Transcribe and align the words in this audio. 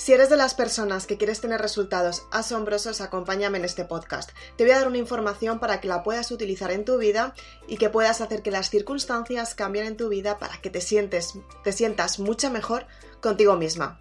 Si 0.00 0.14
eres 0.14 0.30
de 0.30 0.36
las 0.38 0.54
personas 0.54 1.06
que 1.06 1.18
quieres 1.18 1.42
tener 1.42 1.60
resultados 1.60 2.22
asombrosos, 2.30 3.02
acompáñame 3.02 3.58
en 3.58 3.66
este 3.66 3.84
podcast. 3.84 4.30
Te 4.56 4.64
voy 4.64 4.72
a 4.72 4.78
dar 4.78 4.88
una 4.88 4.96
información 4.96 5.60
para 5.60 5.78
que 5.78 5.88
la 5.88 6.02
puedas 6.02 6.30
utilizar 6.30 6.70
en 6.70 6.86
tu 6.86 6.96
vida 6.96 7.34
y 7.68 7.76
que 7.76 7.90
puedas 7.90 8.22
hacer 8.22 8.40
que 8.40 8.50
las 8.50 8.70
circunstancias 8.70 9.54
cambien 9.54 9.84
en 9.84 9.98
tu 9.98 10.08
vida 10.08 10.38
para 10.38 10.56
que 10.62 10.70
te, 10.70 10.80
sientes, 10.80 11.34
te 11.64 11.72
sientas 11.72 12.18
mucho 12.18 12.50
mejor 12.50 12.86
contigo 13.20 13.56
misma. 13.56 14.00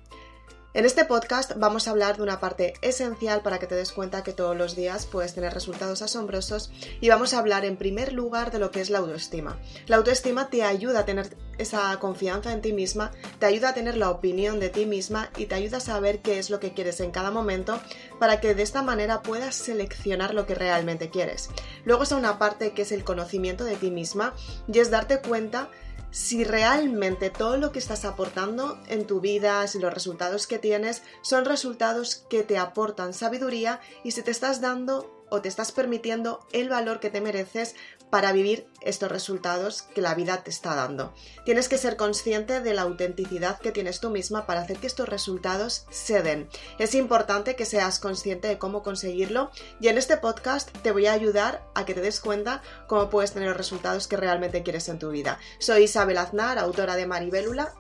En 0.75 0.85
este 0.85 1.03
podcast 1.03 1.53
vamos 1.55 1.87
a 1.87 1.91
hablar 1.91 2.17
de 2.17 2.21
una 2.21 2.39
parte 2.39 2.75
esencial 2.83 3.41
para 3.41 3.57
que 3.57 3.65
te 3.65 3.73
des 3.73 3.91
cuenta 3.91 4.21
que 4.21 4.33
todos 4.33 4.55
los 4.55 4.75
días 4.75 5.07
puedes 5.07 5.33
tener 5.33 5.51
resultados 5.51 6.03
asombrosos 6.03 6.69
y 7.01 7.09
vamos 7.09 7.33
a 7.33 7.39
hablar 7.39 7.65
en 7.65 7.75
primer 7.75 8.13
lugar 8.13 8.51
de 8.51 8.59
lo 8.59 8.69
que 8.69 8.79
es 8.79 8.91
la 8.91 8.99
autoestima. 8.99 9.57
La 9.87 9.95
autoestima 9.95 10.51
te 10.51 10.61
ayuda 10.61 10.99
a 10.99 11.05
tener 11.05 11.35
esa 11.57 11.97
confianza 11.99 12.53
en 12.53 12.61
ti 12.61 12.71
misma, 12.71 13.11
te 13.39 13.47
ayuda 13.47 13.69
a 13.69 13.73
tener 13.73 13.97
la 13.97 14.11
opinión 14.11 14.59
de 14.59 14.69
ti 14.69 14.85
misma 14.85 15.31
y 15.37 15.47
te 15.47 15.55
ayuda 15.55 15.77
a 15.77 15.81
saber 15.81 16.19
qué 16.19 16.37
es 16.37 16.51
lo 16.51 16.59
que 16.59 16.71
quieres 16.71 16.99
en 16.99 17.09
cada 17.09 17.31
momento 17.31 17.81
para 18.19 18.39
que 18.39 18.53
de 18.53 18.61
esta 18.61 18.83
manera 18.83 19.23
puedas 19.23 19.55
seleccionar 19.55 20.35
lo 20.35 20.45
que 20.45 20.53
realmente 20.53 21.09
quieres. 21.09 21.49
Luego 21.83 22.03
está 22.03 22.15
una 22.15 22.37
parte 22.37 22.73
que 22.73 22.83
es 22.83 22.91
el 22.91 23.03
conocimiento 23.03 23.63
de 23.63 23.75
ti 23.75 23.89
misma 23.89 24.35
y 24.71 24.77
es 24.77 24.91
darte 24.91 25.19
cuenta 25.19 25.67
si 26.11 26.43
realmente 26.43 27.29
todo 27.29 27.57
lo 27.57 27.71
que 27.71 27.79
estás 27.79 28.05
aportando 28.05 28.79
en 28.87 29.05
tu 29.05 29.21
vida, 29.21 29.67
si 29.67 29.79
los 29.79 29.93
resultados 29.93 30.47
que 30.47 30.59
tienes 30.59 31.03
son 31.21 31.45
resultados 31.45 32.25
que 32.29 32.43
te 32.43 32.57
aportan 32.57 33.13
sabiduría 33.13 33.79
y 34.03 34.11
si 34.11 34.21
te 34.21 34.31
estás 34.31 34.61
dando 34.61 35.18
o 35.29 35.41
te 35.41 35.49
estás 35.49 35.71
permitiendo 35.71 36.45
el 36.51 36.69
valor 36.69 36.99
que 36.99 37.09
te 37.09 37.21
mereces 37.21 37.75
para 38.09 38.31
vivir 38.31 38.67
estos 38.81 39.11
resultados 39.11 39.83
que 39.83 40.01
la 40.01 40.15
vida 40.15 40.43
te 40.43 40.49
está 40.49 40.75
dando. 40.75 41.13
Tienes 41.45 41.69
que 41.69 41.77
ser 41.77 41.95
consciente 41.95 42.61
de 42.61 42.73
la 42.73 42.83
autenticidad 42.83 43.59
que 43.59 43.71
tienes 43.71 43.99
tú 43.99 44.09
misma 44.09 44.45
para 44.45 44.61
hacer 44.61 44.77
que 44.77 44.87
estos 44.87 45.07
resultados 45.07 45.85
se 45.91 46.21
den. 46.23 46.49
Es 46.79 46.95
importante 46.95 47.55
que 47.55 47.65
seas 47.65 47.99
consciente 47.99 48.47
de 48.47 48.57
cómo 48.57 48.81
conseguirlo 48.81 49.51
y 49.79 49.89
en 49.89 49.97
este 49.97 50.17
podcast 50.17 50.69
te 50.81 50.91
voy 50.91 51.05
a 51.05 51.13
ayudar 51.13 51.63
a 51.75 51.85
que 51.85 51.93
te 51.93 52.01
des 52.01 52.19
cuenta 52.19 52.61
cómo 52.87 53.09
puedes 53.09 53.33
tener 53.33 53.49
los 53.49 53.57
resultados 53.57 54.07
que 54.07 54.17
realmente 54.17 54.63
quieres 54.63 54.89
en 54.89 54.99
tu 54.99 55.09
vida. 55.09 55.39
Soy 55.59 55.83
Isabel 55.83 56.17
Aznar, 56.17 56.57
autora 56.57 56.95
de 56.95 57.05
Maribélula 57.05 57.75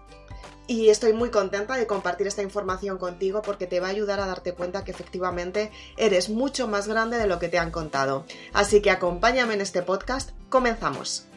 y 0.69 0.89
estoy 0.89 1.13
muy 1.13 1.31
contenta 1.31 1.75
de 1.75 1.87
compartir 1.87 2.27
esta 2.27 2.43
información 2.43 2.99
contigo 2.99 3.41
porque 3.41 3.65
te 3.65 3.79
va 3.79 3.87
a 3.87 3.89
ayudar 3.89 4.19
a 4.19 4.27
darte 4.27 4.53
cuenta 4.53 4.85
que 4.85 4.91
efectivamente 4.91 5.71
eres 5.97 6.29
mucho 6.29 6.67
más 6.67 6.87
grande 6.87 7.17
de 7.17 7.25
lo 7.25 7.39
que 7.39 7.49
te 7.49 7.57
han 7.57 7.71
contado. 7.71 8.23
Así 8.53 8.79
que 8.79 8.91
acompáñame 8.91 9.55
en 9.55 9.61
este 9.61 9.81
podcast. 9.81 10.29
Comenzamos. 10.49 11.28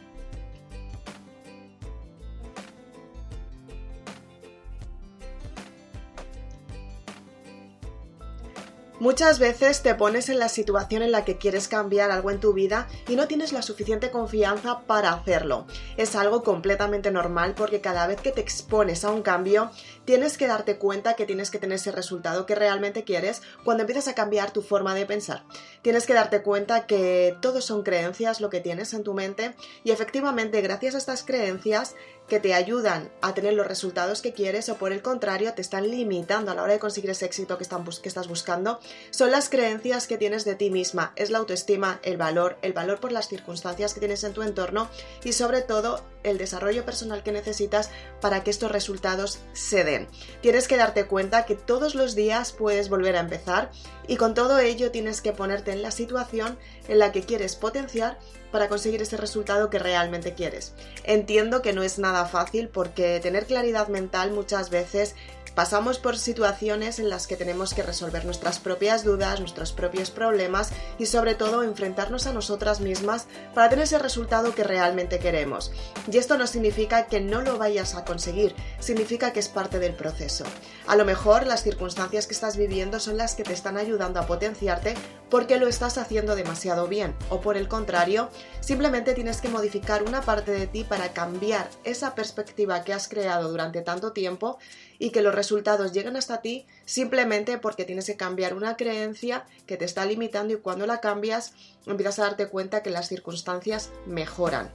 Muchas 9.02 9.40
veces 9.40 9.82
te 9.82 9.96
pones 9.96 10.28
en 10.28 10.38
la 10.38 10.48
situación 10.48 11.02
en 11.02 11.10
la 11.10 11.24
que 11.24 11.36
quieres 11.36 11.66
cambiar 11.66 12.12
algo 12.12 12.30
en 12.30 12.38
tu 12.38 12.52
vida 12.52 12.86
y 13.08 13.16
no 13.16 13.26
tienes 13.26 13.52
la 13.52 13.60
suficiente 13.60 14.12
confianza 14.12 14.82
para 14.86 15.12
hacerlo. 15.12 15.66
Es 15.96 16.14
algo 16.14 16.44
completamente 16.44 17.10
normal 17.10 17.54
porque 17.56 17.80
cada 17.80 18.06
vez 18.06 18.20
que 18.20 18.30
te 18.30 18.40
expones 18.40 19.04
a 19.04 19.10
un 19.10 19.22
cambio, 19.22 19.72
tienes 20.04 20.38
que 20.38 20.46
darte 20.46 20.78
cuenta 20.78 21.14
que 21.14 21.26
tienes 21.26 21.50
que 21.50 21.58
tener 21.58 21.74
ese 21.78 21.90
resultado 21.90 22.46
que 22.46 22.54
realmente 22.54 23.02
quieres 23.02 23.42
cuando 23.64 23.80
empiezas 23.80 24.06
a 24.06 24.14
cambiar 24.14 24.52
tu 24.52 24.62
forma 24.62 24.94
de 24.94 25.04
pensar. 25.04 25.42
Tienes 25.82 26.06
que 26.06 26.14
darte 26.14 26.42
cuenta 26.42 26.86
que 26.86 27.36
todo 27.42 27.60
son 27.60 27.82
creencias 27.82 28.40
lo 28.40 28.50
que 28.50 28.60
tienes 28.60 28.94
en 28.94 29.02
tu 29.02 29.14
mente 29.14 29.56
y 29.82 29.90
efectivamente 29.90 30.60
gracias 30.60 30.94
a 30.94 30.98
estas 30.98 31.24
creencias 31.24 31.96
que 32.28 32.40
te 32.40 32.54
ayudan 32.54 33.10
a 33.20 33.34
tener 33.34 33.54
los 33.54 33.66
resultados 33.66 34.22
que 34.22 34.32
quieres 34.32 34.68
o 34.68 34.76
por 34.76 34.92
el 34.92 35.02
contrario 35.02 35.52
te 35.54 35.60
están 35.60 35.90
limitando 35.90 36.50
a 36.50 36.54
la 36.54 36.62
hora 36.62 36.72
de 36.72 36.78
conseguir 36.78 37.10
ese 37.10 37.26
éxito 37.26 37.58
que, 37.58 37.66
que 37.66 38.08
estás 38.08 38.28
buscando, 38.28 38.80
son 39.10 39.30
las 39.30 39.48
creencias 39.48 40.06
que 40.06 40.18
tienes 40.18 40.44
de 40.44 40.54
ti 40.54 40.70
misma, 40.70 41.12
es 41.16 41.30
la 41.30 41.38
autoestima, 41.38 42.00
el 42.02 42.16
valor, 42.16 42.58
el 42.62 42.72
valor 42.72 42.98
por 42.98 43.12
las 43.12 43.28
circunstancias 43.28 43.92
que 43.92 44.00
tienes 44.00 44.24
en 44.24 44.32
tu 44.32 44.42
entorno 44.42 44.88
y 45.22 45.32
sobre 45.32 45.62
todo 45.62 46.04
el 46.22 46.38
desarrollo 46.38 46.84
personal 46.84 47.22
que 47.22 47.32
necesitas 47.32 47.90
para 48.20 48.42
que 48.42 48.50
estos 48.50 48.70
resultados 48.70 49.40
se 49.52 49.84
den. 49.84 50.08
Tienes 50.40 50.68
que 50.68 50.76
darte 50.76 51.06
cuenta 51.06 51.44
que 51.44 51.56
todos 51.56 51.94
los 51.94 52.14
días 52.14 52.52
puedes 52.52 52.88
volver 52.88 53.16
a 53.16 53.20
empezar 53.20 53.70
y 54.06 54.16
con 54.16 54.34
todo 54.34 54.58
ello 54.58 54.90
tienes 54.90 55.20
que 55.20 55.32
ponerte 55.32 55.72
en 55.72 55.82
la 55.82 55.90
situación 55.90 56.58
en 56.88 56.98
la 56.98 57.12
que 57.12 57.22
quieres 57.22 57.56
potenciar 57.56 58.18
para 58.50 58.68
conseguir 58.68 59.02
ese 59.02 59.16
resultado 59.16 59.70
que 59.70 59.78
realmente 59.78 60.34
quieres. 60.34 60.74
Entiendo 61.04 61.62
que 61.62 61.72
no 61.72 61.82
es 61.82 61.98
nada 61.98 62.26
fácil 62.26 62.68
porque 62.68 63.20
tener 63.20 63.46
claridad 63.46 63.88
mental 63.88 64.30
muchas 64.30 64.70
veces 64.70 65.14
Pasamos 65.54 65.98
por 65.98 66.16
situaciones 66.16 66.98
en 66.98 67.10
las 67.10 67.26
que 67.26 67.36
tenemos 67.36 67.74
que 67.74 67.82
resolver 67.82 68.24
nuestras 68.24 68.58
propias 68.58 68.81
dudas, 69.04 69.38
nuestros 69.38 69.72
propios 69.72 70.10
problemas 70.10 70.70
y 70.98 71.06
sobre 71.06 71.34
todo 71.34 71.62
enfrentarnos 71.62 72.26
a 72.26 72.32
nosotras 72.32 72.80
mismas 72.80 73.26
para 73.54 73.68
tener 73.68 73.84
ese 73.84 73.98
resultado 73.98 74.54
que 74.54 74.64
realmente 74.64 75.18
queremos. 75.20 75.72
Y 76.10 76.18
esto 76.18 76.36
no 76.36 76.46
significa 76.46 77.06
que 77.06 77.20
no 77.20 77.40
lo 77.42 77.58
vayas 77.58 77.94
a 77.94 78.04
conseguir, 78.04 78.54
significa 78.80 79.32
que 79.32 79.40
es 79.40 79.48
parte 79.48 79.78
del 79.78 79.94
proceso. 79.94 80.44
A 80.86 80.96
lo 80.96 81.04
mejor 81.04 81.46
las 81.46 81.62
circunstancias 81.62 82.26
que 82.26 82.34
estás 82.34 82.56
viviendo 82.56 82.98
son 82.98 83.16
las 83.16 83.34
que 83.34 83.44
te 83.44 83.52
están 83.52 83.76
ayudando 83.76 84.18
a 84.18 84.26
potenciarte 84.26 84.94
porque 85.30 85.58
lo 85.58 85.68
estás 85.68 85.96
haciendo 85.96 86.34
demasiado 86.34 86.88
bien 86.88 87.14
o 87.30 87.40
por 87.40 87.56
el 87.56 87.68
contrario, 87.68 88.28
simplemente 88.60 89.14
tienes 89.14 89.40
que 89.40 89.48
modificar 89.48 90.02
una 90.02 90.20
parte 90.22 90.50
de 90.50 90.66
ti 90.66 90.84
para 90.84 91.12
cambiar 91.12 91.70
esa 91.84 92.14
perspectiva 92.14 92.82
que 92.84 92.92
has 92.92 93.08
creado 93.08 93.48
durante 93.48 93.80
tanto 93.80 94.12
tiempo 94.12 94.58
y 95.02 95.10
que 95.10 95.20
los 95.20 95.34
resultados 95.34 95.92
lleguen 95.92 96.16
hasta 96.16 96.42
ti 96.42 96.64
simplemente 96.84 97.58
porque 97.58 97.84
tienes 97.84 98.06
que 98.06 98.16
cambiar 98.16 98.54
una 98.54 98.76
creencia 98.76 99.44
que 99.66 99.76
te 99.76 99.84
está 99.84 100.06
limitando 100.06 100.54
y 100.54 100.58
cuando 100.58 100.86
la 100.86 101.00
cambias 101.00 101.54
empiezas 101.86 102.20
a 102.20 102.22
darte 102.22 102.46
cuenta 102.46 102.84
que 102.84 102.90
las 102.90 103.08
circunstancias 103.08 103.90
mejoran. 104.06 104.70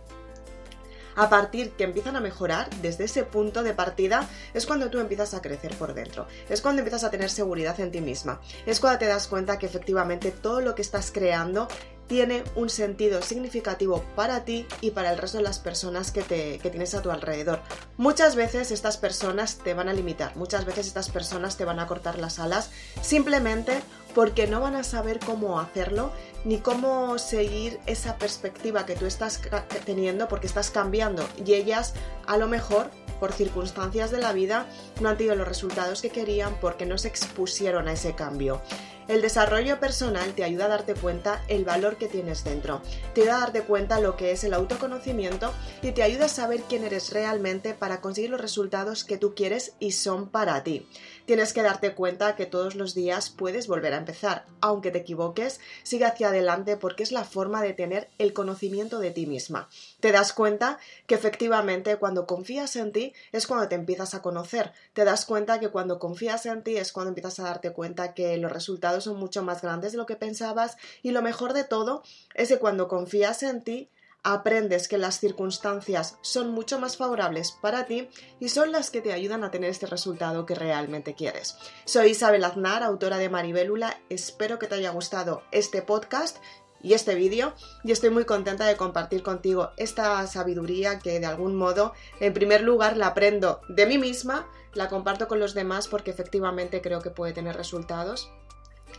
A 1.16 1.30
partir 1.30 1.72
que 1.72 1.86
empiezan 1.86 2.18
a 2.18 2.20
mejorar, 2.20 2.70
desde 2.82 3.06
ese 3.06 3.24
punto 3.24 3.64
de 3.64 3.74
partida, 3.74 4.28
es 4.54 4.66
cuando 4.66 4.90
tú 4.90 5.00
empiezas 5.00 5.34
a 5.34 5.42
crecer 5.42 5.74
por 5.76 5.94
dentro, 5.94 6.28
es 6.50 6.62
cuando 6.62 6.82
empiezas 6.82 7.06
a 7.06 7.10
tener 7.10 7.30
seguridad 7.30 7.80
en 7.80 7.92
ti 7.92 8.02
misma, 8.02 8.42
es 8.66 8.82
cuando 8.82 9.00
te 9.00 9.08
das 9.08 9.30
cuenta 9.30 9.58
que 9.58 9.66
efectivamente 9.66 10.32
todo 10.32 10.60
lo 10.60 10.76
que 10.76 10.82
estás 10.82 11.10
creando 11.10 11.70
tiene 12.08 12.44
un 12.56 12.70
sentido 12.70 13.22
significativo 13.22 14.04
para 14.16 14.46
ti 14.46 14.66
y 14.82 14.92
para 14.92 15.12
el 15.12 15.18
resto 15.18 15.38
de 15.38 15.44
las 15.44 15.60
personas 15.60 16.12
que, 16.12 16.22
te, 16.22 16.58
tienes 16.60 16.96
a 16.96 17.02
tu 17.02 17.12
alrededor. 17.12 17.62
Muchas 17.98 18.36
veces 18.36 18.72
estas 18.72 18.98
personas 18.98 19.58
te 19.58 19.74
van 19.74 19.90
a 19.90 19.94
limitar, 19.94 20.36
muchas 20.36 20.66
veces 20.66 20.88
estas 20.88 21.10
personas 21.10 21.58
te 21.58 21.66
van 21.66 21.80
a 21.80 21.88
cortar 21.88 22.18
las 22.18 22.40
alas 22.40 22.72
simplemente 23.02 23.82
porque 24.16 24.48
no 24.48 24.62
van 24.62 24.76
a 24.76 24.84
saber 24.84 25.20
cómo 25.20 25.60
hacerlo 25.60 26.12
ni 26.44 26.60
cómo 26.60 27.18
seguir 27.20 27.80
esa 27.86 28.18
perspectiva 28.18 28.86
que 28.86 28.96
tú 28.96 29.06
estás 29.06 29.42
teniendo 29.86 30.28
porque 30.28 30.48
estás 30.48 30.72
cambiando 30.72 31.28
y 31.46 31.54
ellas 31.54 31.94
a 32.26 32.38
lo 32.38 32.48
mejor 32.48 32.90
por 33.20 33.34
circunstancias 33.34 34.12
de 34.12 34.20
la 34.20 34.32
vida 34.32 34.68
no 35.02 35.10
han 35.10 35.18
tenido 35.18 35.36
los 35.36 35.48
resultados 35.48 36.02
que 36.02 36.10
querían 36.10 36.56
porque 36.60 36.86
no 36.86 36.98
se 36.98 37.08
expusieron 37.08 37.88
a 37.88 37.94
ese 37.94 38.16
cambio. 38.16 38.62
El 39.08 39.22
desarrollo 39.22 39.80
personal 39.80 40.34
te 40.34 40.44
ayuda 40.44 40.66
a 40.66 40.68
darte 40.68 40.94
cuenta 40.94 41.42
el 41.48 41.64
valor 41.64 41.96
que 41.96 42.10
tienes 42.10 42.44
dentro, 42.44 42.82
te 43.14 43.22
ayuda 43.22 43.38
a 43.38 43.40
darte 43.40 43.62
cuenta 43.62 44.02
lo 44.02 44.18
que 44.18 44.32
es 44.32 44.44
el 44.44 44.54
autoconocimiento 44.54 45.54
y 45.82 45.94
te 45.94 46.04
ayuda 46.04 46.26
a 46.26 46.30
saber 46.30 46.64
quién 46.68 46.84
eres 46.84 47.14
realmente 47.14 47.74
para 47.74 48.02
conseguir 48.02 48.32
los 48.32 48.42
resultados 48.42 49.06
que 49.06 49.18
tú 49.18 49.34
quieres 49.34 49.76
y 49.80 49.94
son 49.94 50.28
para 50.28 50.62
ti. 50.64 50.86
Tienes 51.26 51.54
que 51.54 51.62
darte 51.62 51.94
cuenta 51.94 52.36
que 52.36 52.46
todos 52.46 52.76
los 52.76 52.96
días 52.96 53.30
puedes 53.30 53.68
volver 53.68 53.94
a 53.94 53.98
empezar, 53.98 54.46
aunque 54.60 54.92
te 54.92 55.00
equivoques, 55.00 55.62
sigue 55.84 56.04
hacia 56.04 56.28
adelante 56.28 56.76
porque 56.76 57.04
es 57.04 57.14
la 57.14 57.24
forma 57.24 57.62
de 57.62 57.74
tener 57.74 58.10
el 58.18 58.34
conocimiento 58.34 59.00
de 59.00 59.12
ti 59.12 59.26
misma. 59.26 59.70
Te 60.02 60.12
das 60.12 60.34
cuenta 60.34 60.80
que 61.06 61.16
efectivamente 61.16 61.96
cuando 61.96 62.28
confías 62.28 62.76
en 62.76 62.92
ti 62.92 63.14
es 63.32 63.48
cuando 63.48 63.70
te 63.70 63.76
empiezas 63.76 64.16
a 64.16 64.22
conocer, 64.22 64.74
te 64.92 65.06
das 65.06 65.26
cuenta 65.26 65.62
que 65.62 65.70
cuando 65.70 65.98
confías 65.98 66.46
en 66.46 66.62
ti 66.62 66.76
es 66.76 66.92
cuando 66.92 67.10
empiezas 67.10 67.40
a 67.40 67.44
darte 67.44 67.72
cuenta 67.72 68.14
que 68.14 68.36
los 68.38 68.52
resultados 68.52 68.97
son 69.02 69.18
mucho 69.18 69.44
más 69.44 69.62
grandes 69.62 69.92
de 69.92 69.98
lo 69.98 70.06
que 70.06 70.16
pensabas 70.16 70.78
y 71.02 71.12
lo 71.12 71.22
mejor 71.22 71.54
de 71.54 71.64
todo 71.64 72.04
es 72.34 72.50
que 72.50 72.60
cuando 72.60 72.88
confías 72.88 73.44
en 73.44 73.64
ti, 73.64 73.90
aprendes 74.24 74.90
que 74.90 74.98
las 74.98 75.20
circunstancias 75.20 76.18
son 76.22 76.52
mucho 76.52 76.80
más 76.80 76.98
favorables 76.98 77.54
para 77.62 77.86
ti 77.86 78.10
y 78.42 78.50
son 78.50 78.74
las 78.74 78.90
que 78.90 79.02
te 79.02 79.14
ayudan 79.14 79.44
a 79.46 79.52
tener 79.52 79.70
este 79.70 79.86
resultado 79.86 80.46
que 80.46 80.54
realmente 80.54 81.14
quieres. 81.14 81.58
Soy 81.86 82.10
Isabel 82.10 82.44
Aznar, 82.44 82.84
autora 82.84 83.20
de 83.20 83.30
Maribélula, 83.30 83.98
espero 84.10 84.60
que 84.60 84.68
te 84.68 84.76
haya 84.76 84.90
gustado 84.90 85.44
este 85.52 85.82
podcast 85.82 86.38
y 86.82 86.94
este 86.94 87.16
vídeo 87.16 87.54
y 87.84 87.92
estoy 87.92 88.10
muy 88.10 88.26
contenta 88.26 88.66
de 88.66 88.76
compartir 88.76 89.24
contigo 89.24 89.72
esta 89.78 90.26
sabiduría 90.28 91.00
que 91.00 91.20
de 91.20 91.26
algún 91.26 91.56
modo 91.56 91.94
en 92.20 92.34
primer 92.34 92.62
lugar 92.62 92.98
la 92.98 93.08
aprendo 93.08 93.62
de 93.70 93.86
mí 93.86 93.98
misma, 93.98 94.48
la 94.74 94.90
comparto 94.90 95.28
con 95.28 95.40
los 95.40 95.54
demás 95.54 95.88
porque 95.88 96.12
efectivamente 96.12 96.82
creo 96.82 97.02
que 97.02 97.12
puede 97.12 97.34
tener 97.34 97.56
resultados 97.56 98.30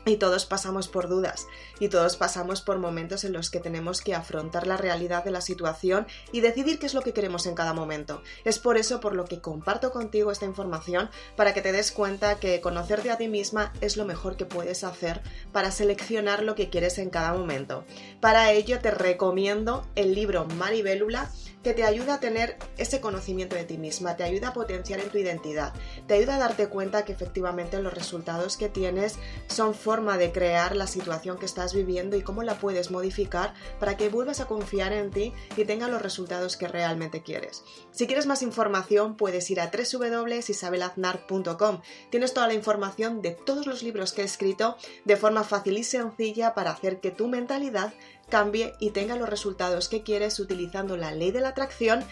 y 0.08 0.16
todos 0.16 0.46
pasamos 0.46 0.88
por 0.88 1.08
dudas 1.08 1.46
y 1.80 1.88
todos 1.88 2.16
pasamos 2.16 2.62
por 2.62 2.78
momentos 2.78 3.24
en 3.24 3.32
los 3.32 3.50
que 3.50 3.60
tenemos 3.60 4.00
que 4.00 4.14
afrontar 4.14 4.66
la 4.66 4.76
realidad 4.76 5.24
de 5.24 5.30
la 5.30 5.40
situación 5.40 6.06
y 6.32 6.40
decidir 6.40 6.78
qué 6.78 6.86
es 6.86 6.94
lo 6.94 7.02
que 7.02 7.12
queremos 7.12 7.46
en 7.46 7.54
cada 7.54 7.74
momento. 7.74 8.22
Es 8.44 8.58
por 8.58 8.76
eso 8.76 9.00
por 9.00 9.14
lo 9.14 9.24
que 9.24 9.40
comparto 9.40 9.90
contigo 9.90 10.30
esta 10.30 10.46
información 10.46 11.10
para 11.36 11.54
que 11.54 11.62
te 11.62 11.72
des 11.72 11.92
cuenta 11.92 12.38
que 12.40 12.60
conocerte 12.60 13.10
a 13.10 13.18
ti 13.18 13.28
misma 13.28 13.72
es 13.80 13.96
lo 13.96 14.04
mejor 14.04 14.36
que 14.36 14.46
puedes 14.46 14.84
hacer 14.84 15.22
para 15.52 15.70
seleccionar 15.70 16.42
lo 16.42 16.54
que 16.54 16.70
quieres 16.70 16.98
en 16.98 17.10
cada 17.10 17.32
momento. 17.32 17.84
Para 18.20 18.52
ello 18.52 18.78
te 18.80 18.90
recomiendo 18.90 19.86
el 19.94 20.14
libro 20.14 20.46
Maribélula 20.46 21.30
que 21.62 21.74
te 21.74 21.84
ayuda 21.84 22.14
a 22.14 22.20
tener 22.20 22.56
ese 22.76 23.00
conocimiento 23.00 23.56
de 23.56 23.64
ti 23.64 23.78
misma, 23.78 24.16
te 24.16 24.22
ayuda 24.22 24.48
a 24.48 24.52
potenciar 24.52 25.00
en 25.00 25.10
tu 25.10 25.18
identidad, 25.18 25.72
te 26.06 26.14
ayuda 26.14 26.36
a 26.36 26.38
darte 26.38 26.68
cuenta 26.68 27.04
que 27.04 27.12
efectivamente 27.12 27.82
los 27.82 27.92
resultados 27.92 28.56
que 28.56 28.68
tienes 28.68 29.16
son 29.48 29.74
forma 29.98 30.16
de 30.16 30.30
crear 30.30 30.76
la 30.76 30.86
situación 30.86 31.38
que 31.38 31.46
estás 31.46 31.74
viviendo 31.74 32.16
y 32.16 32.22
cómo 32.22 32.44
la 32.44 32.60
puedes 32.60 32.92
modificar 32.92 33.52
para 33.80 33.96
que 33.96 34.08
vuelvas 34.08 34.38
a 34.38 34.46
confiar 34.46 34.92
en 34.92 35.10
ti 35.10 35.32
y 35.56 35.64
tengas 35.64 35.90
los 35.90 36.00
resultados 36.00 36.56
que 36.56 36.68
realmente 36.68 37.24
quieres. 37.24 37.64
Si 37.90 38.06
quieres 38.06 38.26
más 38.26 38.42
información 38.42 39.16
puedes 39.16 39.50
ir 39.50 39.60
a 39.60 39.72
www.isabelaznar.com. 39.72 41.80
Tienes 42.10 42.32
toda 42.32 42.46
la 42.46 42.54
información 42.54 43.22
de 43.22 43.32
todos 43.32 43.66
los 43.66 43.82
libros 43.82 44.12
que 44.12 44.22
he 44.22 44.24
escrito 44.24 44.76
de 45.04 45.16
forma 45.16 45.42
fácil 45.42 45.76
y 45.76 45.82
sencilla 45.82 46.54
para 46.54 46.70
hacer 46.70 47.00
que 47.00 47.10
tu 47.10 47.26
mentalidad 47.26 47.92
cambie 48.28 48.74
y 48.78 48.90
tenga 48.90 49.16
los 49.16 49.28
resultados 49.28 49.88
que 49.88 50.04
quieres 50.04 50.38
utilizando 50.38 50.96
la 50.96 51.10
ley 51.10 51.32
de 51.32 51.40
la 51.40 51.48
atracción 51.48 52.04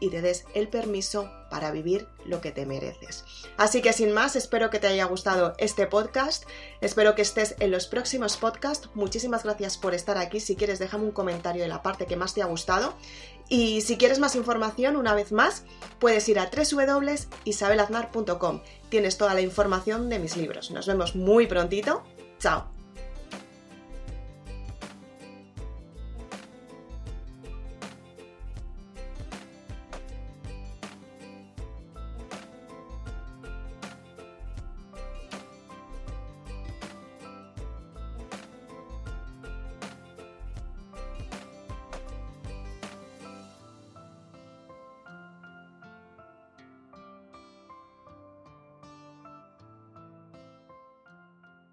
y 0.00 0.10
te 0.10 0.22
des 0.22 0.44
el 0.54 0.68
permiso 0.68 1.30
para 1.50 1.70
vivir 1.70 2.08
lo 2.24 2.40
que 2.40 2.50
te 2.52 2.64
mereces. 2.66 3.24
Así 3.56 3.80
que 3.82 3.92
sin 3.92 4.12
más, 4.12 4.36
espero 4.36 4.70
que 4.70 4.78
te 4.78 4.86
haya 4.86 5.04
gustado 5.04 5.54
este 5.58 5.86
podcast, 5.86 6.44
espero 6.80 7.14
que 7.14 7.20
estés 7.22 7.56
en 7.60 7.70
los 7.70 7.86
próximos 7.86 8.36
podcasts. 8.36 8.90
Muchísimas 8.94 9.44
gracias 9.44 9.78
por 9.78 9.94
estar 9.94 10.18
aquí. 10.18 10.40
Si 10.40 10.56
quieres, 10.56 10.78
déjame 10.78 11.04
un 11.04 11.12
comentario 11.12 11.62
de 11.62 11.68
la 11.68 11.82
parte 11.82 12.06
que 12.06 12.16
más 12.16 12.34
te 12.34 12.42
ha 12.42 12.46
gustado. 12.46 12.94
Y 13.48 13.80
si 13.80 13.98
quieres 13.98 14.20
más 14.20 14.36
información, 14.36 14.96
una 14.96 15.12
vez 15.12 15.32
más, 15.32 15.64
puedes 15.98 16.28
ir 16.28 16.38
a 16.38 16.48
www.isabelaznar.com. 16.50 18.60
Tienes 18.88 19.18
toda 19.18 19.34
la 19.34 19.40
información 19.40 20.08
de 20.08 20.20
mis 20.20 20.36
libros. 20.36 20.70
Nos 20.70 20.86
vemos 20.86 21.16
muy 21.16 21.48
prontito. 21.48 22.04
Chao. 22.38 22.79